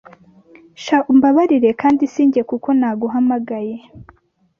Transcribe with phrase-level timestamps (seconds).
[0.83, 3.75] Sha umbabarire kandi sinjye kuko naguhamagaye